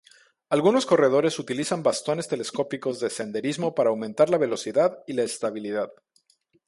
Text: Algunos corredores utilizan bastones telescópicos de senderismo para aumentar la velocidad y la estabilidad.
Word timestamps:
Algunos 0.49 0.87
corredores 0.87 1.37
utilizan 1.37 1.83
bastones 1.83 2.27
telescópicos 2.27 2.99
de 2.99 3.11
senderismo 3.11 3.75
para 3.75 3.91
aumentar 3.91 4.31
la 4.31 4.39
velocidad 4.39 5.03
y 5.05 5.13
la 5.13 5.21
estabilidad. 5.21 5.91